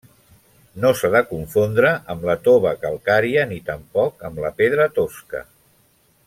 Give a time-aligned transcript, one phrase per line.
[0.85, 5.45] No s'ha de confondre amb la tova calcària ni tampoc amb la pedra tosca.